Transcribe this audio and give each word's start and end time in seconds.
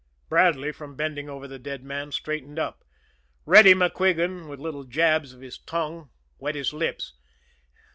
Bradley, 0.29 0.71
from 0.71 0.95
bending 0.95 1.29
over 1.29 1.47
the 1.47 1.59
dead 1.59 1.83
man, 1.83 2.11
straightened 2.11 2.57
up. 2.57 2.83
Reddy 3.45 3.75
MacQuigan, 3.75 4.49
with 4.49 4.59
little 4.59 4.83
jabs 4.83 5.31
of 5.31 5.41
his 5.41 5.59
tongue, 5.59 6.09
wet 6.39 6.55
his 6.55 6.73
lips. 6.73 7.13